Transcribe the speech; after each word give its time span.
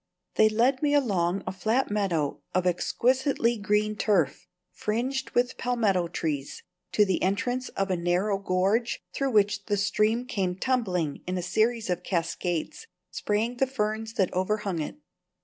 They 0.33 0.49
led 0.49 0.81
me 0.81 0.95
along 0.95 1.43
a 1.45 1.51
flat 1.51 1.91
meadow 1.91 2.41
of 2.55 2.65
exquisitely 2.65 3.55
green 3.59 3.95
turf, 3.95 4.47
fringed 4.71 5.29
with 5.35 5.59
palmetto 5.59 6.07
trees, 6.07 6.63
to 6.93 7.05
the 7.05 7.21
entrance 7.21 7.69
of 7.77 7.91
a 7.91 7.95
narrow 7.95 8.39
gorge 8.39 9.03
through 9.13 9.29
which 9.29 9.65
the 9.65 9.77
stream 9.77 10.25
came 10.25 10.55
tumbling 10.55 11.21
in 11.27 11.37
a 11.37 11.43
series 11.43 11.87
of 11.87 12.01
cascades, 12.01 12.87
spraying 13.11 13.57
the 13.57 13.67
ferns 13.67 14.13
that 14.15 14.33
overhung 14.33 14.79
it. 14.81 14.95